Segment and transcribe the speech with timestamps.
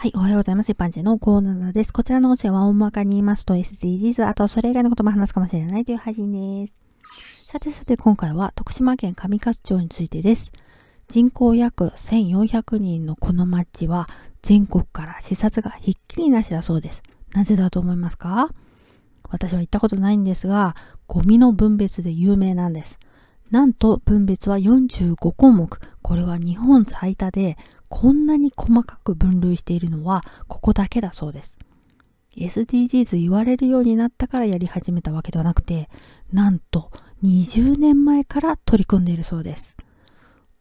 [0.00, 0.70] はい、おはようございます。
[0.70, 1.92] 一般人のコーナーです。
[1.92, 6.74] こちらの音声は大まかに言いますと SDGs、あとそれ以外のことも話すかもしれないという配信です。
[7.50, 10.52] さてさて今回は徳島県上勝町についてです。
[11.08, 14.08] 人口約1400人のこの町は
[14.42, 17.02] 全国から視察がひっきりなしだそうです。
[17.32, 18.50] なぜだと思いますか？
[19.28, 20.76] 私は行ったことないんですが、
[21.08, 23.00] ゴミの分別で有名なんです。
[23.50, 25.80] なんと分別は45項目。
[26.08, 27.58] これは日本最多で、
[27.90, 31.58] こんなに細かく分類しているのはここだけだそうです。
[32.34, 35.90] SDGs 言われるようになったからやり始めたわけではなくて、
[36.32, 36.90] なんと
[37.22, 39.76] 20年前から取り組んでいるそうです。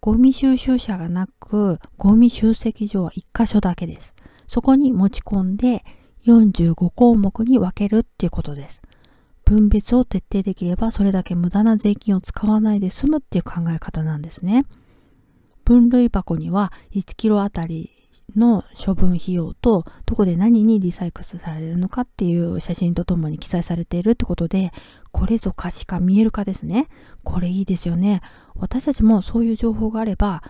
[0.01, 4.13] ゴミ収集車がなく、ゴミ集積所は1箇所だけです。
[4.47, 5.85] そこに持ち込んで
[6.25, 8.81] 45項目に分けるっていうことです。
[9.45, 14.65] 分別を徹底できればそれだけ無駄な税金を使わないで済むっていう考え方なんですね。
[15.67, 17.91] 分類箱には1キロあたり
[18.37, 24.71] の処分費用とどこで何にリサイクルされるのかっていう写真とともに記載されているってことで
[25.11, 26.87] これぞ可視化見える化ですね。
[27.25, 28.21] これいいですよね。
[28.55, 30.41] 私たちもそういう情報があれば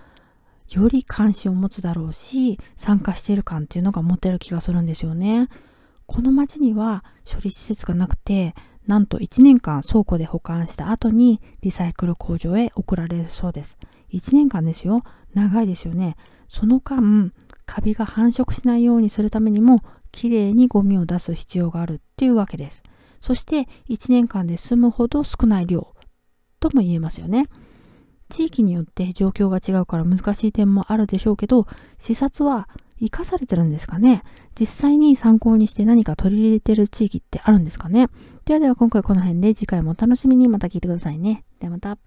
[0.69, 5.49] より関心を持つだろうし参加している感っていうのが持てる気がするんですよね。
[6.05, 8.53] この町には処理施設がなくて
[8.85, 13.77] なんと1年間倉庫で保管した後にリサイクル工場へ送られるそうです。
[14.11, 15.03] 1年間ですよ。
[15.33, 16.16] 長いですよね。
[16.47, 17.33] その間、
[17.66, 22.83] カビが繁殖しないようにするためにも、きれいにゴミを出す必要があるっていうわけです。
[23.22, 25.94] そして1年間で済むほど少ない量
[26.59, 27.47] とも言えますよね。
[28.30, 32.67] 地域によって状況が違うから難しい点もあるでしょうけど、視察は
[32.99, 34.23] 生かされてるんですかね
[34.59, 38.08] 実際に参考にして何か取り入れてる地域ってあるんですかね
[38.45, 41.44] ではでは今回この辺で次回もお楽しみにまた聞いてくださいね。
[41.59, 41.97] ではまた。